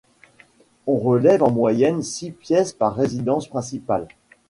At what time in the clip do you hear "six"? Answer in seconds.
2.01-2.31